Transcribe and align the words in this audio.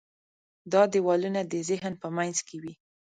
دا 0.73 0.81
دیوالونه 0.93 1.41
د 1.45 1.53
ذهن 1.69 1.93
په 2.01 2.07
منځ 2.17 2.37
کې 2.47 2.57
وي. 2.63 2.73